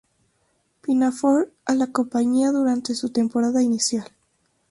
Pinafore" 0.81 1.51
a 1.65 1.75
la 1.75 1.91
compañía 1.91 2.49
durante 2.49 2.95
su 2.95 3.09
temporada 3.11 3.61
inicial. 3.61 4.07